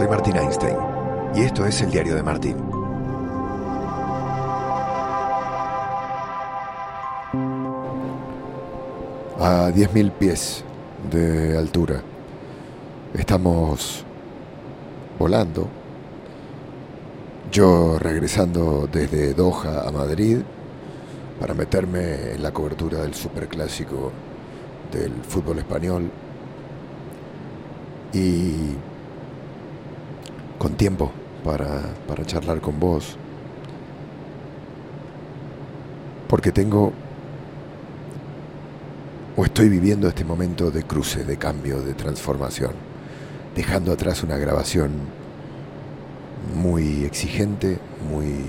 Soy 0.00 0.08
Martín 0.08 0.34
Einstein 0.34 0.78
y 1.34 1.42
esto 1.42 1.66
es 1.66 1.78
el 1.82 1.90
diario 1.90 2.14
de 2.14 2.22
Martín. 2.22 2.56
A 9.38 9.68
10.000 9.68 10.10
pies 10.12 10.64
de 11.10 11.58
altura 11.58 12.00
estamos 13.12 14.02
volando. 15.18 15.68
Yo 17.52 17.98
regresando 17.98 18.88
desde 18.90 19.34
Doha 19.34 19.86
a 19.86 19.92
Madrid 19.92 20.38
para 21.38 21.52
meterme 21.52 22.32
en 22.36 22.42
la 22.42 22.52
cobertura 22.52 23.02
del 23.02 23.12
superclásico 23.12 24.12
del 24.90 25.12
fútbol 25.28 25.58
español 25.58 26.10
y 28.14 28.76
tiempo 30.74 31.10
para, 31.44 31.82
para 32.06 32.24
charlar 32.24 32.60
con 32.60 32.78
vos. 32.78 33.16
Porque 36.28 36.52
tengo 36.52 36.92
o 39.36 39.44
estoy 39.44 39.68
viviendo 39.68 40.08
este 40.08 40.24
momento 40.24 40.70
de 40.70 40.82
cruce, 40.82 41.24
de 41.24 41.36
cambio, 41.36 41.80
de 41.80 41.94
transformación, 41.94 42.72
dejando 43.56 43.92
atrás 43.92 44.22
una 44.22 44.36
grabación 44.36 44.90
muy 46.54 47.04
exigente, 47.04 47.78
muy 48.10 48.44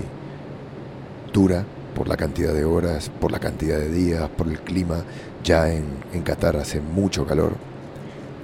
dura 1.32 1.64
por 1.94 2.08
la 2.08 2.16
cantidad 2.16 2.52
de 2.52 2.64
horas, 2.64 3.10
por 3.20 3.32
la 3.32 3.38
cantidad 3.38 3.78
de 3.78 3.90
días, 3.90 4.28
por 4.36 4.48
el 4.48 4.60
clima. 4.60 5.04
Ya 5.44 5.72
en, 5.72 5.86
en 6.12 6.22
Qatar 6.22 6.56
hace 6.56 6.80
mucho 6.80 7.26
calor. 7.26 7.52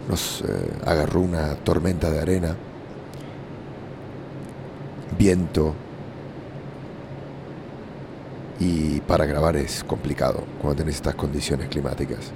Nos 0.08 0.42
eh, 0.42 0.44
agarró 0.86 1.20
una 1.20 1.54
tormenta 1.56 2.10
de 2.10 2.20
arena, 2.20 2.56
viento, 5.18 5.74
y 8.60 9.00
para 9.00 9.24
grabar 9.26 9.56
es 9.56 9.84
complicado 9.84 10.44
cuando 10.60 10.82
tenés 10.82 10.96
estas 10.96 11.14
condiciones 11.14 11.68
climáticas. 11.68 12.32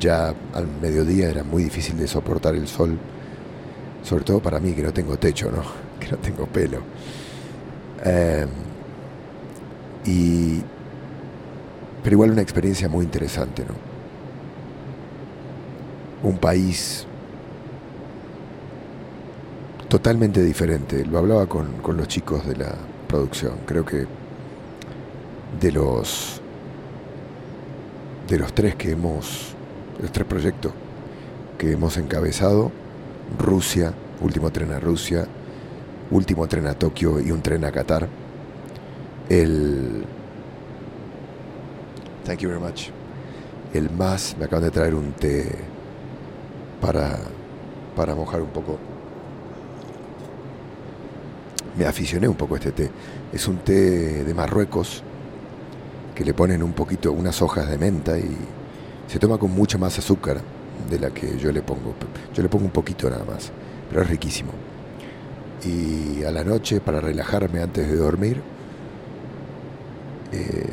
Ya 0.00 0.34
al 0.54 0.66
mediodía 0.80 1.28
era 1.30 1.42
muy 1.42 1.64
difícil 1.64 1.96
de 1.96 2.06
soportar 2.06 2.54
el 2.54 2.68
sol, 2.68 2.98
sobre 4.02 4.24
todo 4.24 4.40
para 4.40 4.60
mí 4.60 4.72
que 4.72 4.82
no 4.82 4.92
tengo 4.92 5.18
techo, 5.18 5.50
¿no? 5.50 5.62
que 6.00 6.10
no 6.10 6.18
tengo 6.18 6.46
pelo. 6.46 6.78
Em, 8.04 8.48
y, 10.04 10.62
pero 12.02 12.14
igual 12.14 12.30
una 12.30 12.42
experiencia 12.42 12.88
muy 12.88 13.04
interesante, 13.04 13.64
¿no? 13.64 13.74
Un 16.28 16.38
país 16.38 17.06
totalmente 19.88 20.42
diferente. 20.42 21.04
Lo 21.04 21.18
hablaba 21.18 21.46
con, 21.46 21.72
con 21.82 21.96
los 21.96 22.08
chicos 22.08 22.46
de 22.46 22.56
la 22.56 22.74
producción. 23.08 23.58
Creo 23.66 23.84
que 23.84 24.06
de 25.60 25.72
los 25.72 26.40
de 28.28 28.38
los 28.38 28.52
tres 28.52 28.74
que 28.74 28.90
hemos 28.90 29.54
los 30.00 30.10
tres 30.12 30.26
proyectos 30.26 30.72
que 31.58 31.72
hemos 31.72 31.96
encabezado 31.96 32.72
Rusia 33.38 33.94
último 34.20 34.50
tren 34.50 34.72
a 34.72 34.80
Rusia 34.80 35.26
último 36.10 36.46
tren 36.48 36.66
a 36.66 36.74
Tokio 36.74 37.20
y 37.20 37.30
un 37.30 37.40
tren 37.40 37.64
a 37.64 37.70
Qatar 37.70 38.08
el 39.28 40.04
thank 42.24 42.38
you 42.40 42.48
very 42.48 42.60
much 42.60 42.88
el 43.72 43.90
más 43.90 44.36
me 44.38 44.46
acaban 44.46 44.64
de 44.64 44.70
traer 44.70 44.94
un 44.94 45.12
té 45.12 45.50
para 46.80 47.18
para 47.94 48.14
mojar 48.14 48.42
un 48.42 48.50
poco 48.50 48.78
me 51.76 51.86
aficioné 51.86 52.26
un 52.28 52.36
poco 52.36 52.54
a 52.54 52.58
este 52.58 52.72
té 52.72 52.90
es 53.32 53.48
un 53.48 53.58
té 53.58 54.24
de 54.24 54.34
Marruecos 54.34 55.02
que 56.14 56.24
le 56.24 56.32
ponen 56.32 56.62
un 56.62 56.72
poquito, 56.72 57.12
unas 57.12 57.42
hojas 57.42 57.68
de 57.68 57.76
menta 57.76 58.18
y 58.18 58.36
se 59.06 59.18
toma 59.18 59.36
con 59.36 59.50
mucho 59.50 59.78
más 59.78 59.98
azúcar 59.98 60.40
de 60.88 60.98
la 60.98 61.10
que 61.10 61.36
yo 61.38 61.52
le 61.52 61.60
pongo. 61.62 61.94
Yo 62.34 62.42
le 62.42 62.48
pongo 62.48 62.64
un 62.64 62.70
poquito 62.70 63.10
nada 63.10 63.24
más, 63.24 63.50
pero 63.90 64.02
es 64.02 64.08
riquísimo. 64.08 64.52
Y 65.64 66.22
a 66.24 66.30
la 66.30 66.44
noche, 66.44 66.80
para 66.80 67.00
relajarme 67.00 67.60
antes 67.60 67.86
de 67.88 67.96
dormir, 67.96 68.40
eh, 70.32 70.72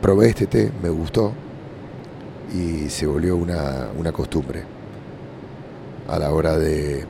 probé 0.00 0.28
este 0.28 0.46
té, 0.46 0.72
me 0.82 0.88
gustó 0.88 1.32
y 2.54 2.88
se 2.88 3.06
volvió 3.06 3.36
una, 3.36 3.88
una 3.98 4.12
costumbre 4.12 4.62
a 6.08 6.18
la 6.18 6.32
hora 6.32 6.56
de, 6.56 7.04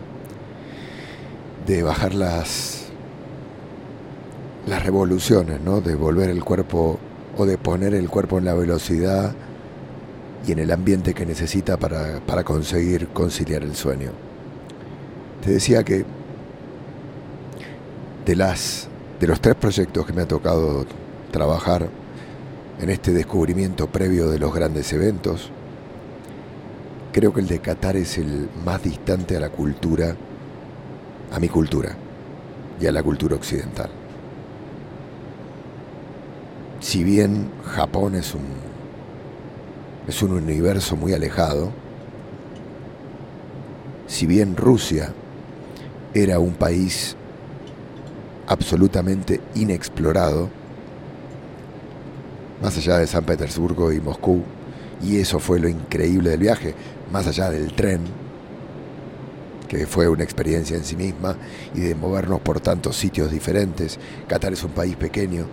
de 1.67 1.83
bajar 1.83 2.15
las, 2.15 2.84
las 4.67 4.83
revoluciones, 4.83 5.61
¿no? 5.61 5.81
de 5.81 5.95
volver 5.95 6.31
el 6.31 6.43
cuerpo 6.43 6.99
o 7.37 7.47
de 7.47 7.59
poner 7.59 7.95
el 7.95 8.09
cuerpo 8.09 8.39
en 8.39 8.47
la 8.47 8.55
velocidad 8.55 9.35
y 10.47 10.53
en 10.53 10.59
el 10.59 10.71
ambiente 10.71 11.15
que 11.15 11.27
necesita 11.27 11.77
para, 11.77 12.21
para 12.21 12.45
conseguir 12.45 13.09
conciliar 13.09 13.63
el 13.63 13.75
sueño. 13.75 14.11
Te 15.43 15.53
decía 15.53 15.83
que 15.83 16.05
de, 18.25 18.37
las, 18.37 18.89
de 19.21 19.27
los 19.27 19.41
tres 19.41 19.55
proyectos 19.57 20.07
que 20.07 20.13
me 20.13 20.23
ha 20.23 20.29
tocado 20.29 20.87
trabajar 21.31 21.89
en 22.81 22.91
este 22.91 23.13
descubrimiento 23.13 23.89
previo 23.89 24.31
de 24.31 24.39
los 24.39 24.55
grandes 24.55 24.93
eventos, 24.93 25.51
creo 27.13 27.33
que 27.33 27.41
el 27.41 27.49
de 27.49 27.61
Qatar 27.61 27.97
es 27.97 28.17
el 28.19 28.49
más 28.65 28.83
distante 28.83 29.37
a 29.37 29.41
la 29.41 29.51
cultura, 29.51 30.17
a 31.33 31.39
mi 31.39 31.49
cultura 31.49 31.95
y 32.81 32.87
a 32.87 32.93
la 32.93 33.03
cultura 33.03 33.37
occidental 33.37 34.04
si 36.85 37.03
bien 37.03 37.51
Japón 37.65 38.15
es 38.15 38.35
un, 38.35 38.45
es 40.07 40.23
un 40.23 40.33
universo 40.33 40.97
muy 40.97 41.15
alejado, 41.15 41.73
si 44.07 44.27
bien 44.27 44.55
Rusia 44.55 45.15
era 46.13 46.39
un 46.39 46.53
país 46.53 47.17
absolutamente 48.47 49.41
inexplorado, 49.55 50.51
más 52.63 52.77
allá 52.77 52.99
de 52.99 53.07
San 53.07 53.25
Petersburgo 53.25 53.91
y 53.91 54.03
Moscú, 54.03 54.43
y 55.03 55.17
eso 55.17 55.39
fue 55.39 55.59
lo 55.59 55.71
increíble 55.71 56.29
del 56.29 56.41
viaje, 56.41 56.75
más 57.11 57.27
allá 57.27 57.49
del 57.49 57.73
tren, 57.73 58.03
que 59.69 59.87
fue 59.87 60.07
una 60.07 60.23
experiencia 60.23 60.77
en 60.77 60.85
sí 60.85 60.97
misma, 60.97 61.35
y 61.75 61.81
de 61.81 61.95
movernos 61.95 62.43
por 62.43 62.61
tantos 62.61 62.95
sitios 62.99 63.31
diferentes. 63.31 63.99
Qatar 64.29 64.53
es 64.53 64.63
un 64.63 64.73
país 64.73 64.97
pequeño, 64.97 65.47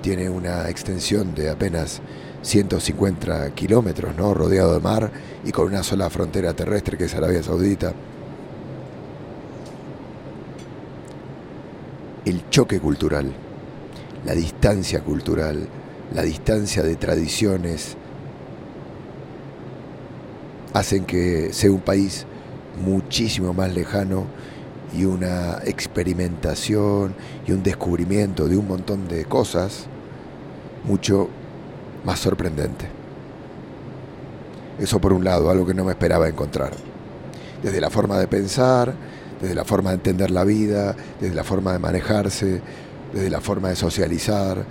tiene 0.00 0.28
una 0.28 0.68
extensión 0.68 1.34
de 1.34 1.50
apenas 1.50 2.00
150 2.42 3.54
kilómetros, 3.54 4.16
¿no? 4.16 4.32
rodeado 4.34 4.74
de 4.74 4.80
mar 4.80 5.10
y 5.44 5.52
con 5.52 5.66
una 5.66 5.82
sola 5.82 6.08
frontera 6.10 6.54
terrestre 6.54 6.96
que 6.96 7.04
es 7.04 7.14
Arabia 7.14 7.42
Saudita. 7.42 7.92
El 12.24 12.48
choque 12.50 12.78
cultural, 12.78 13.32
la 14.24 14.34
distancia 14.34 15.00
cultural, 15.00 15.66
la 16.14 16.22
distancia 16.22 16.82
de 16.82 16.96
tradiciones, 16.96 17.96
hacen 20.74 21.04
que 21.04 21.52
sea 21.52 21.70
un 21.70 21.80
país 21.80 22.26
muchísimo 22.82 23.52
más 23.52 23.74
lejano 23.74 24.26
y 24.96 25.04
una 25.04 25.58
experimentación 25.64 27.14
y 27.46 27.52
un 27.52 27.62
descubrimiento 27.62 28.48
de 28.48 28.56
un 28.56 28.66
montón 28.66 29.08
de 29.08 29.24
cosas 29.24 29.86
mucho 30.84 31.28
más 32.04 32.18
sorprendente. 32.20 32.86
Eso 34.78 35.00
por 35.00 35.12
un 35.12 35.24
lado, 35.24 35.50
algo 35.50 35.66
que 35.66 35.74
no 35.74 35.84
me 35.84 35.92
esperaba 35.92 36.28
encontrar. 36.28 36.72
Desde 37.62 37.80
la 37.80 37.90
forma 37.90 38.18
de 38.18 38.28
pensar, 38.28 38.94
desde 39.40 39.54
la 39.54 39.64
forma 39.64 39.90
de 39.90 39.96
entender 39.96 40.30
la 40.30 40.44
vida, 40.44 40.94
desde 41.20 41.34
la 41.34 41.44
forma 41.44 41.72
de 41.72 41.78
manejarse, 41.78 42.60
desde 43.12 43.30
la 43.30 43.40
forma 43.40 43.70
de 43.70 43.76
socializar, 43.76 44.64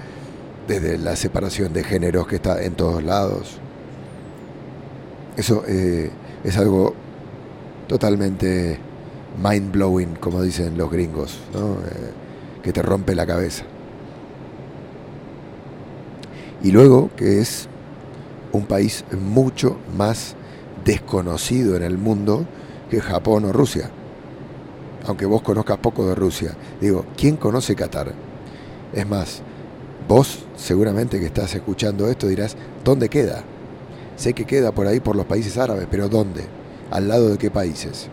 desde 0.67 0.97
la 0.97 1.15
separación 1.15 1.73
de 1.73 1.83
géneros 1.83 2.27
que 2.27 2.37
está 2.37 2.63
en 2.63 2.73
todos 2.73 3.03
lados. 3.03 3.59
Eso 5.35 5.63
eh, 5.67 6.09
es 6.43 6.57
algo 6.57 6.93
totalmente 7.87 8.79
mind 9.41 9.71
blowing, 9.71 10.15
como 10.15 10.41
dicen 10.41 10.77
los 10.77 10.91
gringos, 10.91 11.39
eh, 11.53 12.11
que 12.63 12.73
te 12.73 12.81
rompe 12.81 13.15
la 13.15 13.25
cabeza. 13.25 13.63
Y 16.63 16.71
luego 16.71 17.11
que 17.15 17.39
es 17.39 17.67
un 18.51 18.65
país 18.65 19.05
mucho 19.11 19.77
más 19.95 20.35
desconocido 20.83 21.75
en 21.75 21.83
el 21.83 21.97
mundo 21.97 22.45
que 22.89 23.01
Japón 23.01 23.45
o 23.45 23.51
Rusia. 23.51 23.89
Aunque 25.05 25.25
vos 25.25 25.41
conozcas 25.41 25.77
poco 25.77 26.07
de 26.07 26.15
Rusia. 26.15 26.55
Digo, 26.81 27.05
¿quién 27.15 27.37
conoce 27.37 27.75
Qatar? 27.75 28.13
Es 28.93 29.07
más, 29.07 29.41
vos 30.07 30.45
seguramente 30.55 31.19
que 31.19 31.27
estás 31.27 31.53
escuchando 31.55 32.07
esto 32.09 32.27
dirás, 32.27 32.57
¿dónde 32.83 33.09
queda? 33.09 33.43
Sé 34.15 34.33
que 34.33 34.45
queda 34.45 34.71
por 34.71 34.87
ahí 34.87 34.99
por 34.99 35.15
los 35.15 35.25
países 35.25 35.57
árabes, 35.57 35.87
pero 35.89 36.09
¿dónde? 36.09 36.45
¿Al 36.89 37.07
lado 37.07 37.29
de 37.29 37.37
qué 37.37 37.51
países? 37.51 38.09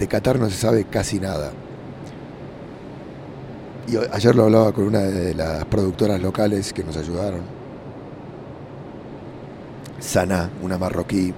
De 0.00 0.08
Qatar 0.08 0.38
no 0.38 0.48
se 0.48 0.56
sabe 0.56 0.84
casi 0.84 1.20
nada. 1.20 1.52
Y 3.86 3.96
ayer 3.96 4.34
lo 4.34 4.44
hablaba 4.44 4.72
con 4.72 4.84
una 4.84 5.00
de 5.00 5.34
las 5.34 5.66
productoras 5.66 6.22
locales 6.22 6.72
que 6.72 6.82
nos 6.82 6.96
ayudaron. 6.96 7.42
Sana, 9.98 10.48
una 10.62 10.78
marroquí 10.78 11.34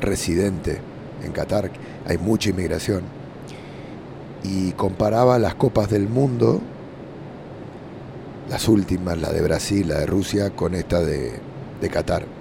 residente 0.00 0.80
en 1.22 1.30
Qatar, 1.30 1.70
hay 2.04 2.18
mucha 2.18 2.50
inmigración. 2.50 3.04
Y 4.42 4.72
comparaba 4.72 5.38
las 5.38 5.54
copas 5.54 5.88
del 5.88 6.08
mundo, 6.08 6.60
las 8.48 8.66
últimas, 8.66 9.18
la 9.18 9.30
de 9.30 9.40
Brasil, 9.40 9.86
la 9.86 10.00
de 10.00 10.06
Rusia, 10.06 10.50
con 10.50 10.74
esta 10.74 11.00
de, 11.00 11.34
de 11.80 11.88
Qatar. 11.88 12.39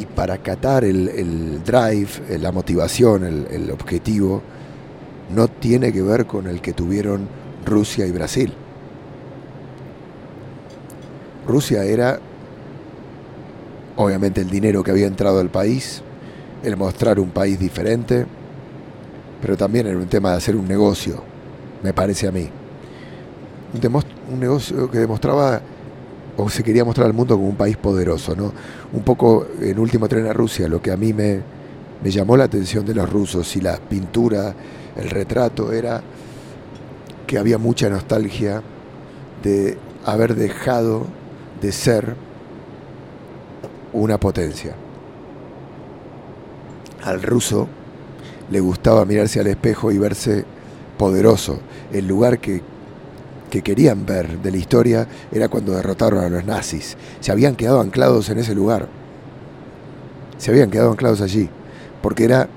Y 0.00 0.06
para 0.06 0.38
Qatar 0.38 0.84
el, 0.84 1.08
el 1.08 1.62
drive, 1.62 2.38
la 2.40 2.52
motivación, 2.52 3.24
el, 3.24 3.46
el 3.50 3.70
objetivo, 3.70 4.40
no 5.34 5.48
tiene 5.48 5.92
que 5.92 6.00
ver 6.00 6.24
con 6.26 6.46
el 6.46 6.62
que 6.62 6.72
tuvieron 6.72 7.28
Rusia 7.66 8.06
y 8.06 8.10
Brasil. 8.10 8.52
Rusia 11.46 11.84
era, 11.84 12.18
obviamente, 13.96 14.40
el 14.40 14.48
dinero 14.48 14.82
que 14.82 14.90
había 14.90 15.06
entrado 15.06 15.40
al 15.40 15.50
país, 15.50 16.02
el 16.62 16.76
mostrar 16.76 17.20
un 17.20 17.30
país 17.30 17.58
diferente, 17.58 18.24
pero 19.42 19.56
también 19.56 19.86
era 19.86 19.98
un 19.98 20.06
tema 20.06 20.30
de 20.30 20.36
hacer 20.38 20.56
un 20.56 20.66
negocio, 20.66 21.22
me 21.82 21.92
parece 21.92 22.26
a 22.28 22.32
mí. 22.32 22.48
Un, 23.74 24.02
un 24.32 24.40
negocio 24.40 24.90
que 24.90 24.98
demostraba 24.98 25.60
o 26.40 26.48
se 26.48 26.62
quería 26.62 26.84
mostrar 26.84 27.06
al 27.06 27.12
mundo 27.12 27.36
como 27.36 27.48
un 27.48 27.56
país 27.56 27.76
poderoso, 27.76 28.34
¿no? 28.34 28.52
Un 28.92 29.02
poco 29.02 29.46
en 29.60 29.78
último 29.78 30.08
tren 30.08 30.26
a 30.26 30.32
Rusia, 30.32 30.68
lo 30.68 30.80
que 30.80 30.90
a 30.90 30.96
mí 30.96 31.12
me, 31.12 31.40
me 32.02 32.10
llamó 32.10 32.36
la 32.36 32.44
atención 32.44 32.84
de 32.84 32.94
los 32.94 33.10
rusos 33.10 33.56
y 33.56 33.60
la 33.60 33.76
pintura, 33.76 34.54
el 34.96 35.10
retrato, 35.10 35.72
era 35.72 36.02
que 37.26 37.38
había 37.38 37.58
mucha 37.58 37.88
nostalgia 37.88 38.62
de 39.42 39.78
haber 40.04 40.34
dejado 40.34 41.06
de 41.60 41.72
ser 41.72 42.16
una 43.92 44.18
potencia. 44.18 44.74
Al 47.02 47.22
ruso 47.22 47.68
le 48.50 48.60
gustaba 48.60 49.04
mirarse 49.04 49.40
al 49.40 49.46
espejo 49.46 49.92
y 49.92 49.98
verse 49.98 50.44
poderoso. 50.98 51.60
El 51.92 52.06
lugar 52.06 52.40
que, 52.40 52.62
que 53.50 53.62
querían 53.62 54.06
ver 54.06 54.38
de 54.38 54.50
la 54.50 54.56
historia 54.56 55.06
era 55.30 55.48
cuando 55.48 55.72
derrotaron 55.72 56.24
a 56.24 56.28
los 56.28 56.44
nazis. 56.44 56.96
Se 57.20 57.32
habían 57.32 57.56
quedado 57.56 57.80
anclados 57.80 58.30
en 58.30 58.38
ese 58.38 58.54
lugar. 58.54 58.88
Se 60.38 60.50
habían 60.50 60.70
quedado 60.70 60.90
anclados 60.92 61.20
allí. 61.20 61.48
Porque 62.00 62.24
era 62.24 62.48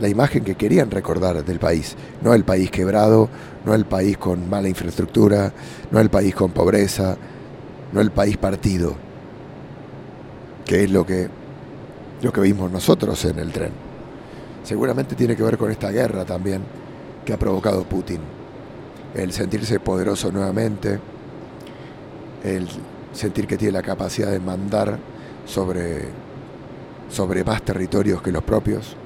la 0.00 0.08
imagen 0.08 0.44
que 0.44 0.54
querían 0.54 0.90
recordar 0.90 1.44
del 1.44 1.58
país. 1.58 1.96
No 2.22 2.34
el 2.34 2.44
país 2.44 2.70
quebrado, 2.70 3.28
no 3.64 3.74
el 3.74 3.86
país 3.86 4.18
con 4.18 4.48
mala 4.48 4.68
infraestructura, 4.68 5.52
no 5.90 6.00
el 6.00 6.10
país 6.10 6.34
con 6.34 6.52
pobreza, 6.52 7.16
no 7.92 8.00
el 8.00 8.10
país 8.10 8.36
partido, 8.36 8.94
que 10.64 10.84
es 10.84 10.90
lo 10.90 11.06
que, 11.06 11.28
lo 12.22 12.32
que 12.32 12.40
vimos 12.40 12.70
nosotros 12.70 13.24
en 13.24 13.38
el 13.38 13.52
tren. 13.52 13.72
Seguramente 14.64 15.14
tiene 15.14 15.36
que 15.36 15.42
ver 15.42 15.56
con 15.56 15.70
esta 15.70 15.90
guerra 15.90 16.24
también 16.24 16.62
que 17.24 17.32
ha 17.32 17.38
provocado 17.38 17.84
Putin. 17.84 18.43
El 19.14 19.32
sentirse 19.32 19.78
poderoso 19.80 20.32
nuevamente, 20.32 20.98
el 22.42 22.68
sentir 23.12 23.46
que 23.46 23.56
tiene 23.56 23.72
la 23.72 23.82
capacidad 23.82 24.30
de 24.30 24.40
mandar 24.40 24.98
sobre, 25.46 26.08
sobre 27.08 27.44
más 27.44 27.62
territorios 27.62 28.20
que 28.22 28.32
los 28.32 28.42
propios 28.42 28.96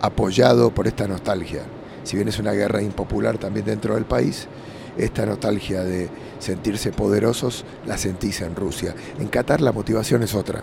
apoyado 0.00 0.70
por 0.70 0.86
esta 0.86 1.06
nostalgia. 1.06 1.62
Si 2.04 2.16
bien 2.16 2.28
es 2.28 2.38
una 2.38 2.52
guerra 2.52 2.82
impopular 2.82 3.38
también 3.38 3.66
dentro 3.66 3.94
del 3.94 4.04
país, 4.04 4.48
esta 4.96 5.26
nostalgia 5.26 5.84
de 5.84 6.08
sentirse 6.38 6.92
poderosos 6.92 7.64
la 7.86 7.98
sentís 7.98 8.40
en 8.40 8.56
Rusia. 8.56 8.94
En 9.18 9.28
Qatar 9.28 9.60
la 9.60 9.72
motivación 9.72 10.22
es 10.22 10.34
otra. 10.34 10.62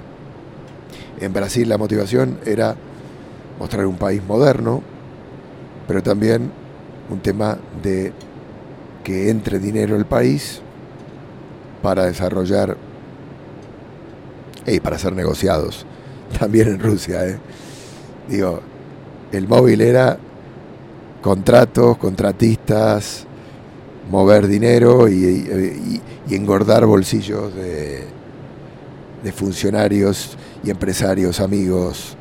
En 1.19 1.33
Brasil 1.33 1.69
la 1.69 1.77
motivación 1.77 2.39
era 2.45 2.75
mostrar 3.59 3.85
un 3.85 3.97
país 3.97 4.21
moderno, 4.23 4.81
pero 5.87 6.03
también 6.03 6.51
un 7.09 7.19
tema 7.19 7.57
de 7.81 8.11
que 9.03 9.29
entre 9.29 9.59
dinero 9.59 9.95
el 9.95 10.05
país 10.05 10.61
para 11.81 12.05
desarrollar 12.05 12.75
y 14.65 14.79
para 14.79 14.97
ser 14.97 15.13
negociados. 15.13 15.85
También 16.39 16.67
en 16.67 16.79
Rusia, 16.79 17.25
¿eh? 17.25 17.39
Digo, 18.27 18.59
el 19.31 19.47
móvil 19.47 19.79
era 19.79 20.17
contratos, 21.21 21.97
contratistas, 21.97 23.25
mover 24.11 24.47
dinero 24.47 25.07
y, 25.07 26.01
engordar 26.29 26.85
bolsillos 26.85 27.55
de, 27.55 28.03
de, 29.23 29.31
funcionarios 29.31 30.37
y 30.63 30.69
empresarios 30.69 31.39
amigos 31.39 32.17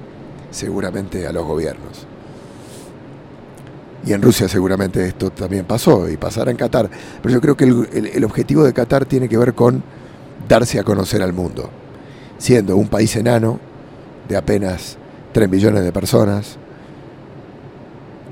seguramente 0.52 1.26
a 1.26 1.32
los 1.32 1.44
gobiernos. 1.44 2.06
Y 4.06 4.12
en 4.12 4.22
Rusia 4.22 4.48
seguramente 4.48 5.04
esto 5.04 5.30
también 5.30 5.64
pasó 5.64 6.08
y 6.08 6.16
pasará 6.16 6.52
en 6.52 6.56
Qatar. 6.56 6.88
Pero 7.20 7.34
yo 7.34 7.40
creo 7.40 7.56
que 7.56 7.64
el, 7.64 8.24
objetivo 8.24 8.62
de 8.62 8.72
Qatar 8.72 9.04
tiene 9.04 9.28
que 9.28 9.36
ver 9.36 9.52
con 9.52 9.82
darse 10.48 10.78
a 10.78 10.84
conocer 10.84 11.22
al 11.22 11.32
mundo. 11.32 11.68
Siendo 12.38 12.76
un 12.76 12.86
país 12.86 13.16
enano 13.16 13.58
de 14.28 14.36
apenas 14.36 14.96
3 15.32 15.50
millones 15.50 15.82
de 15.82 15.90
personas, 15.90 16.56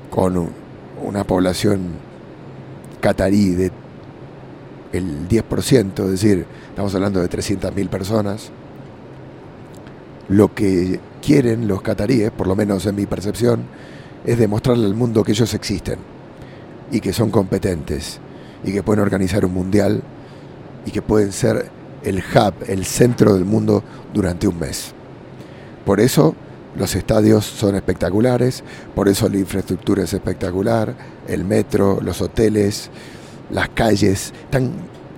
con 0.09 0.49
una 1.03 1.25
población 1.25 1.89
catarí 3.01 3.49
de 3.49 3.71
el 4.93 5.27
10%, 5.27 6.05
es 6.05 6.11
decir, 6.11 6.45
estamos 6.69 6.95
hablando 6.95 7.19
de 7.19 7.29
300.000 7.29 7.89
personas, 7.89 8.49
lo 10.29 10.55
que 10.55 11.01
quieren 11.21 11.67
los 11.67 11.81
cataríes, 11.81 12.31
por 12.31 12.47
lo 12.47 12.55
menos 12.55 12.85
en 12.85 12.95
mi 12.95 13.05
percepción, 13.05 13.63
es 14.25 14.37
demostrarle 14.37 14.85
al 14.85 14.95
mundo 14.95 15.23
que 15.23 15.31
ellos 15.31 15.53
existen 15.53 15.99
y 16.91 16.99
que 16.99 17.13
son 17.13 17.29
competentes 17.29 18.19
y 18.63 18.71
que 18.71 18.83
pueden 18.83 19.01
organizar 19.01 19.45
un 19.45 19.53
mundial 19.53 20.01
y 20.85 20.91
que 20.91 21.01
pueden 21.01 21.31
ser 21.31 21.69
el 22.03 22.17
hub, 22.17 22.53
el 22.67 22.85
centro 22.85 23.33
del 23.33 23.45
mundo 23.45 23.83
durante 24.13 24.47
un 24.47 24.59
mes. 24.59 24.93
Por 25.85 25.99
eso 25.99 26.35
los 26.77 26.95
estadios 26.95 27.45
son 27.45 27.75
espectaculares, 27.75 28.63
por 28.93 29.07
eso 29.07 29.29
la 29.29 29.37
infraestructura 29.37 30.03
es 30.03 30.13
espectacular, 30.13 30.95
el 31.27 31.45
metro, 31.45 31.99
los 32.01 32.21
hoteles, 32.21 32.89
las 33.49 33.69
calles. 33.69 34.33
Están 34.43 34.71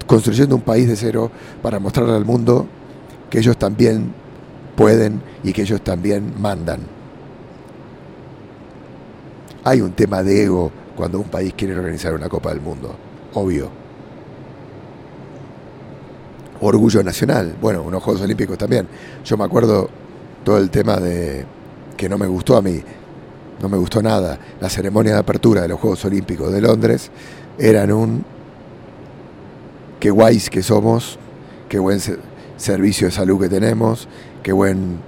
construyendo 0.05 0.55
un 0.55 0.61
país 0.61 0.87
de 0.87 0.95
cero 0.95 1.31
para 1.61 1.79
mostrarle 1.79 2.15
al 2.15 2.25
mundo 2.25 2.67
que 3.29 3.39
ellos 3.39 3.57
también 3.57 4.13
pueden 4.75 5.21
y 5.43 5.53
que 5.53 5.63
ellos 5.63 5.81
también 5.81 6.33
mandan. 6.39 6.96
Hay 9.67 9.81
un 9.81 9.91
tema 9.91 10.23
de 10.23 10.43
ego 10.43 10.71
cuando 10.95 11.19
un 11.19 11.25
país 11.25 11.53
quiere 11.53 11.75
organizar 11.75 12.13
una 12.13 12.29
Copa 12.29 12.51
del 12.51 12.61
Mundo, 12.61 12.95
obvio. 13.33 13.69
Orgullo 16.61 17.03
nacional, 17.03 17.53
bueno, 17.59 17.83
unos 17.83 18.01
Juegos 18.01 18.21
Olímpicos 18.21 18.57
también. 18.57 18.87
Yo 19.25 19.35
me 19.35 19.43
acuerdo 19.43 19.89
todo 20.45 20.57
el 20.57 20.69
tema 20.69 20.95
de 21.01 21.43
que 21.97 22.07
no 22.07 22.17
me 22.17 22.27
gustó 22.27 22.55
a 22.55 22.61
mí, 22.61 22.81
no 23.61 23.67
me 23.67 23.77
gustó 23.77 24.01
nada. 24.01 24.39
La 24.61 24.69
ceremonia 24.69 25.11
de 25.15 25.19
apertura 25.19 25.63
de 25.63 25.67
los 25.67 25.81
Juegos 25.81 26.05
Olímpicos 26.05 26.49
de 26.53 26.61
Londres 26.61 27.11
eran 27.59 27.91
un 27.91 28.23
qué 29.99 30.11
guays 30.11 30.49
que 30.49 30.63
somos, 30.63 31.19
qué 31.67 31.77
buen 31.77 31.99
servicio 32.55 33.07
de 33.07 33.11
salud 33.11 33.37
que 33.37 33.49
tenemos, 33.49 34.07
qué 34.43 34.53
buen 34.53 34.99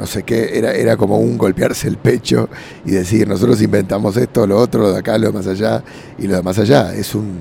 no 0.00 0.06
sé 0.06 0.22
qué, 0.22 0.56
era, 0.56 0.72
era 0.72 0.96
como 0.96 1.18
un 1.18 1.36
golpearse 1.36 1.86
el 1.86 1.98
pecho 1.98 2.48
y 2.86 2.92
decir, 2.92 3.28
nosotros 3.28 3.60
inventamos 3.60 4.16
esto, 4.16 4.46
lo 4.46 4.56
otro, 4.56 4.80
lo 4.80 4.92
de 4.92 4.98
acá, 4.98 5.18
lo 5.18 5.26
de 5.26 5.32
más 5.34 5.46
allá 5.46 5.84
y 6.16 6.26
lo 6.26 6.36
de 6.36 6.42
más 6.42 6.58
allá. 6.58 6.94
Es 6.94 7.14
un 7.14 7.40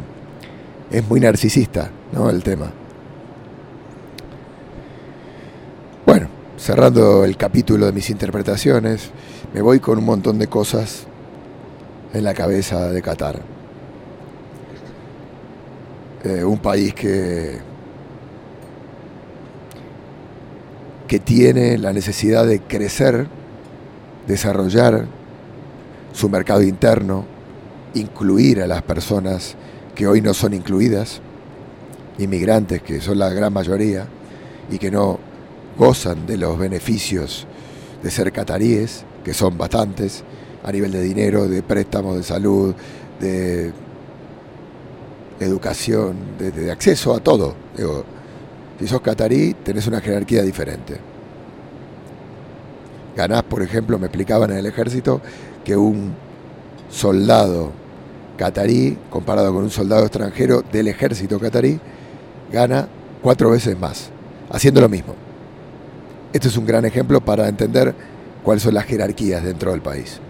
es 0.92 1.08
muy 1.08 1.22
narcisista, 1.22 1.90
¿no? 2.12 2.30
el 2.30 2.44
tema. 2.44 2.74
cerrando 6.58 7.24
el 7.24 7.38
capítulo 7.38 7.86
de 7.86 7.94
mis 7.94 8.10
interpretaciones, 8.10 9.12
me 9.54 9.62
voy 9.62 9.80
con 9.80 9.98
un 9.98 10.04
montón 10.04 10.38
de 10.38 10.48
cosas 10.48 11.06
en 12.14 12.26
la 12.26 12.34
cabeza 12.34 12.92
de 12.92 13.02
Qatar. 13.02 13.40
Eh, 16.26 16.44
un 16.44 16.60
país 16.60 16.94
que, 16.94 17.60
que 21.10 21.20
tiene 21.20 21.80
la 21.80 21.92
necesidad 21.92 22.46
de 22.46 22.62
crecer, 22.62 23.28
desarrollar 24.28 25.08
su 26.14 26.30
mercado 26.30 26.62
interno, 26.62 27.26
incluir 27.96 28.62
a 28.62 28.68
las 28.68 28.84
personas 28.84 29.56
que 29.96 30.06
hoy 30.06 30.22
no 30.22 30.36
son 30.36 30.54
incluidas, 30.54 31.20
inmigrantes 32.20 32.84
que 32.84 33.02
son 33.02 33.18
la 33.18 33.30
gran 33.30 33.52
mayoría 33.52 34.06
y 34.70 34.78
que 34.78 34.92
no 34.92 35.20
gozan 35.80 36.28
de 36.28 36.38
los 36.38 36.60
beneficios 36.60 37.48
de 38.04 38.12
ser 38.12 38.32
cataríes, 38.32 39.04
que 39.24 39.34
son 39.34 39.58
bastantes, 39.58 40.24
a 40.64 40.72
nivel 40.72 40.92
de 40.92 41.02
dinero, 41.02 41.48
de 41.48 41.64
préstamos, 41.64 42.18
de 42.18 42.24
salud, 42.24 42.76
de 43.20 43.74
educación, 45.40 46.38
de, 46.38 46.72
acceso 46.72 47.16
a 47.16 47.20
todo. 47.20 47.56
Si 48.80 48.88
sos 48.88 49.02
catarí, 49.02 49.54
tenés 49.56 49.88
una 49.88 50.00
jerarquía 50.00 50.42
diferente. 50.42 50.98
Ganás, 53.16 53.44
por 53.44 53.62
ejemplo, 53.62 54.00
me 54.00 54.06
explicaban 54.06 54.52
en 54.52 54.58
el 54.58 54.66
ejército 54.66 55.20
que 55.66 55.76
un 55.76 56.14
soldado 56.90 57.72
catarí, 58.38 58.98
comparado 59.10 59.54
con 59.54 59.64
un 59.64 59.70
soldado 59.70 60.04
extranjero 60.04 60.64
del 60.72 60.88
ejército 60.88 61.40
catarí, 61.40 61.80
gana 62.54 62.88
cuatro 63.22 63.52
veces 63.52 63.78
más, 63.78 64.10
haciendo 64.50 64.80
lo 64.80 64.88
mismo. 64.88 65.14
Este 66.32 66.48
es 66.48 66.56
un 66.56 66.66
gran 66.66 66.86
ejemplo 66.86 67.20
para 67.20 67.50
entender 67.50 67.94
cuáles 68.44 68.64
son 68.64 68.76
las 68.76 68.86
jerarquías 68.86 69.44
dentro 69.44 69.72
del 69.72 69.82
país. 69.82 70.22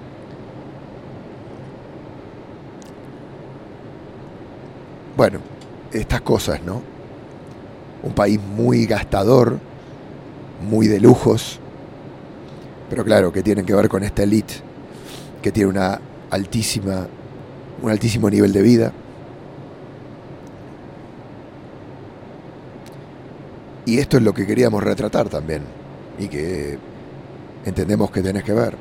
Bueno, 5.16 5.40
estas 5.92 6.22
cosas, 6.22 6.64
¿no? 6.64 6.82
Un 8.04 8.14
país 8.14 8.40
muy 8.40 8.86
gastador, 8.86 9.60
muy 10.62 10.88
de 10.88 11.00
lujos, 11.00 11.60
pero 12.90 13.04
claro, 13.04 13.32
que 13.32 13.44
tienen 13.44 13.66
que 13.66 13.74
ver 13.74 13.88
con 13.88 14.04
esta 14.04 14.24
elite 14.24 14.56
que 15.42 15.52
tiene 15.52 15.70
una 15.70 16.00
altísima, 16.32 17.08
un 17.82 17.90
altísimo 17.90 18.30
nivel 18.30 18.52
de 18.52 18.62
vida. 18.62 18.92
Y 23.86 24.00
esto 24.00 24.18
es 24.18 24.24
lo 24.24 24.34
que 24.34 24.46
queríamos 24.46 24.84
retratar 24.84 25.30
también 25.30 25.64
y 26.20 26.28
que 26.28 26.78
entendemos 27.66 28.12
que 28.12 28.22
tenés 28.22 28.44
que 28.44 28.54
ver. 28.54 28.76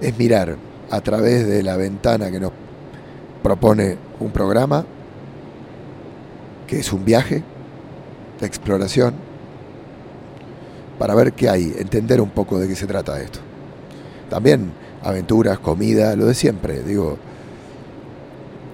Es 0.00 0.16
mirar 0.18 0.56
a 0.90 1.00
través 1.00 1.46
de 1.46 1.62
la 1.62 1.76
ventana 1.76 2.30
que 2.30 2.40
nos 2.40 2.52
propone 3.42 3.96
un 4.20 4.30
programa 4.30 4.84
que 6.66 6.80
es 6.80 6.92
un 6.92 7.04
viaje 7.04 7.42
de 8.40 8.46
exploración 8.46 9.14
para 10.98 11.14
ver 11.14 11.32
qué 11.32 11.48
hay, 11.48 11.74
entender 11.78 12.20
un 12.20 12.30
poco 12.30 12.58
de 12.58 12.68
qué 12.68 12.74
se 12.74 12.86
trata 12.86 13.20
esto. 13.20 13.40
También 14.30 14.72
aventuras, 15.02 15.58
comida, 15.58 16.16
lo 16.16 16.26
de 16.26 16.34
siempre, 16.34 16.82
digo, 16.82 17.18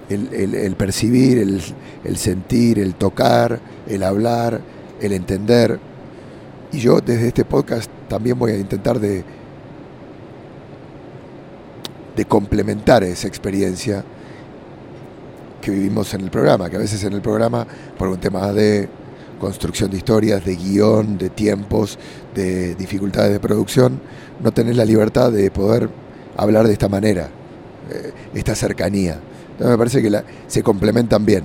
el, 0.09 0.75
percibir, 0.77 1.37
el, 1.37 1.61
el, 2.03 2.17
sentir, 2.17 2.79
el 2.79 2.95
tocar, 2.95 3.59
el 3.87 4.03
hablar, 4.03 4.61
el 5.01 5.11
entender. 5.13 5.79
Y 6.71 6.79
yo 6.79 6.99
desde 7.01 7.27
este 7.27 7.45
podcast 7.45 7.89
también 8.07 8.37
voy 8.37 8.51
a 8.51 8.57
intentar 8.57 8.99
de, 8.99 9.23
de 12.15 12.25
complementar 12.25 13.03
esa 13.03 13.27
experiencia 13.27 14.03
que 15.61 15.71
vivimos 15.71 16.13
en 16.13 16.21
el 16.21 16.29
programa, 16.29 16.69
que 16.69 16.75
a 16.75 16.79
veces 16.79 17.03
en 17.03 17.13
el 17.13 17.21
programa, 17.21 17.65
por 17.97 18.09
un 18.09 18.17
tema 18.17 18.51
de 18.51 18.89
construcción 19.43 19.91
de 19.91 19.97
historias, 19.97 20.45
de 20.45 20.55
guion, 20.55 21.17
de 21.17 21.29
tiempos, 21.29 21.99
de 22.33 22.75
dificultades 22.75 23.33
de 23.33 23.41
producción, 23.41 23.99
no 24.41 24.53
tenés 24.53 24.77
la 24.77 24.85
libertad 24.85 25.33
de 25.33 25.51
poder 25.51 25.89
hablar 26.37 26.65
de 26.65 26.71
esta 26.71 26.87
manera, 26.87 27.29
eh, 27.91 28.13
esta 28.33 28.55
cercanía. 28.55 29.19
Entonces 29.51 29.67
me 29.67 29.77
parece 29.77 30.01
que 30.01 30.23
se 30.47 30.63
complementan 30.63 31.25
bien 31.25 31.43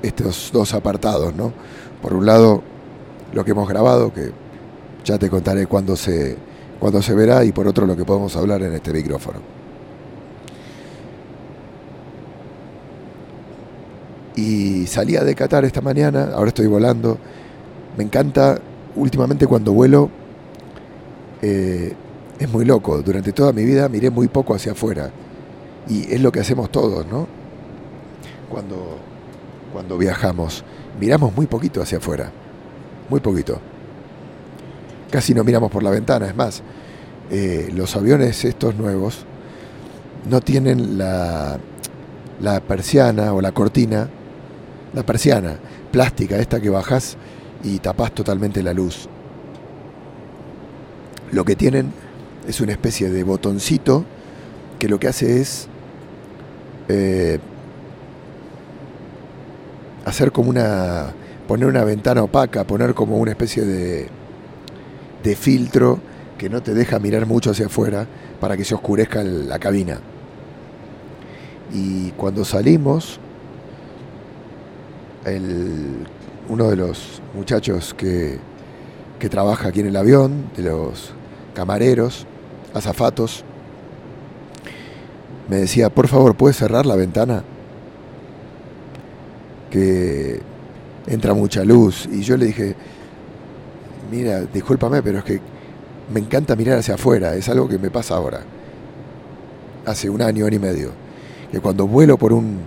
estos 0.00 0.50
dos 0.52 0.74
apartados, 0.74 1.34
¿no? 1.34 1.52
Por 2.00 2.14
un 2.14 2.24
lado, 2.24 2.62
lo 3.32 3.44
que 3.44 3.50
hemos 3.50 3.68
grabado, 3.68 4.12
que 4.14 4.30
ya 5.04 5.18
te 5.18 5.28
contaré 5.28 5.66
cuándo 5.66 5.96
se, 5.96 6.36
cuándo 6.78 7.02
se 7.02 7.14
verá, 7.14 7.44
y 7.44 7.50
por 7.50 7.66
otro, 7.66 7.84
lo 7.84 7.96
que 7.96 8.04
podemos 8.04 8.36
hablar 8.36 8.62
en 8.62 8.74
este 8.74 8.92
micrófono. 8.92 9.55
Y 14.36 14.86
salía 14.86 15.24
de 15.24 15.34
Qatar 15.34 15.64
esta 15.64 15.80
mañana, 15.80 16.32
ahora 16.34 16.48
estoy 16.48 16.66
volando. 16.66 17.18
Me 17.96 18.04
encanta, 18.04 18.60
últimamente 18.94 19.46
cuando 19.46 19.72
vuelo, 19.72 20.10
eh, 21.40 21.94
es 22.38 22.52
muy 22.52 22.66
loco. 22.66 23.00
Durante 23.00 23.32
toda 23.32 23.54
mi 23.54 23.64
vida 23.64 23.88
miré 23.88 24.10
muy 24.10 24.28
poco 24.28 24.54
hacia 24.54 24.72
afuera. 24.72 25.10
Y 25.88 26.12
es 26.12 26.20
lo 26.20 26.30
que 26.30 26.40
hacemos 26.40 26.70
todos, 26.70 27.06
¿no? 27.06 27.26
Cuando, 28.50 28.98
cuando 29.72 29.96
viajamos, 29.96 30.62
miramos 31.00 31.34
muy 31.34 31.46
poquito 31.46 31.80
hacia 31.80 31.96
afuera. 31.96 32.30
Muy 33.08 33.20
poquito. 33.20 33.58
Casi 35.10 35.32
no 35.32 35.44
miramos 35.44 35.70
por 35.70 35.82
la 35.82 35.90
ventana. 35.90 36.26
Es 36.26 36.36
más, 36.36 36.62
eh, 37.30 37.70
los 37.74 37.96
aviones 37.96 38.44
estos 38.44 38.74
nuevos 38.74 39.24
no 40.28 40.42
tienen 40.42 40.98
la, 40.98 41.58
la 42.42 42.60
persiana 42.60 43.32
o 43.32 43.40
la 43.40 43.52
cortina 43.52 44.10
la 44.96 45.04
persiana 45.04 45.56
plástica, 45.92 46.38
esta 46.38 46.58
que 46.58 46.70
bajás 46.70 47.16
y 47.62 47.78
tapás 47.78 48.12
totalmente 48.12 48.62
la 48.62 48.72
luz. 48.72 49.08
Lo 51.32 51.44
que 51.44 51.54
tienen 51.54 51.92
es 52.48 52.60
una 52.62 52.72
especie 52.72 53.10
de 53.10 53.22
botoncito 53.22 54.04
que 54.78 54.88
lo 54.88 54.98
que 54.98 55.08
hace 55.08 55.40
es 55.40 55.68
eh, 56.88 57.38
hacer 60.06 60.32
como 60.32 60.48
una. 60.48 61.12
poner 61.46 61.68
una 61.68 61.84
ventana 61.84 62.22
opaca, 62.22 62.64
poner 62.64 62.94
como 62.94 63.18
una 63.18 63.32
especie 63.32 63.64
de, 63.64 64.08
de 65.22 65.36
filtro 65.36 66.00
que 66.38 66.48
no 66.48 66.62
te 66.62 66.72
deja 66.72 66.98
mirar 66.98 67.26
mucho 67.26 67.50
hacia 67.50 67.66
afuera 67.66 68.06
para 68.40 68.56
que 68.56 68.64
se 68.64 68.74
oscurezca 68.74 69.22
la 69.22 69.58
cabina. 69.58 69.98
Y 71.72 72.12
cuando 72.12 72.44
salimos, 72.46 73.20
uno 76.48 76.70
de 76.70 76.76
los 76.76 77.20
muchachos 77.34 77.94
que, 77.94 78.38
que 79.18 79.28
trabaja 79.28 79.68
aquí 79.68 79.80
en 79.80 79.86
el 79.86 79.96
avión, 79.96 80.50
de 80.56 80.62
los 80.64 81.12
camareros, 81.54 82.26
azafatos, 82.74 83.44
me 85.48 85.56
decía, 85.56 85.90
por 85.90 86.08
favor, 86.08 86.36
¿puedes 86.36 86.56
cerrar 86.56 86.86
la 86.86 86.96
ventana? 86.96 87.42
Que 89.70 90.40
entra 91.06 91.34
mucha 91.34 91.64
luz. 91.64 92.08
Y 92.10 92.22
yo 92.22 92.36
le 92.36 92.46
dije, 92.46 92.74
mira, 94.10 94.40
discúlpame, 94.42 95.02
pero 95.02 95.18
es 95.18 95.24
que 95.24 95.40
me 96.12 96.20
encanta 96.20 96.54
mirar 96.56 96.78
hacia 96.78 96.94
afuera, 96.94 97.34
es 97.34 97.48
algo 97.48 97.68
que 97.68 97.78
me 97.78 97.90
pasa 97.90 98.16
ahora. 98.16 98.42
Hace 99.84 100.10
un 100.10 100.22
año, 100.22 100.46
año 100.46 100.56
y 100.56 100.60
medio. 100.60 100.90
Que 101.50 101.60
cuando 101.60 101.86
vuelo 101.86 102.16
por 102.16 102.32
un, 102.32 102.58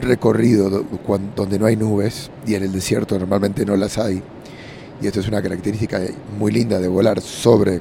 recorrido 0.00 0.84
donde 1.36 1.58
no 1.58 1.66
hay 1.66 1.76
nubes 1.76 2.30
y 2.46 2.54
en 2.54 2.62
el 2.64 2.72
desierto 2.72 3.18
normalmente 3.18 3.64
no 3.64 3.76
las 3.76 3.98
hay. 3.98 4.22
Y 5.00 5.06
esto 5.06 5.20
es 5.20 5.28
una 5.28 5.42
característica 5.42 6.00
muy 6.38 6.52
linda 6.52 6.78
de 6.78 6.88
volar 6.88 7.20
sobre 7.20 7.80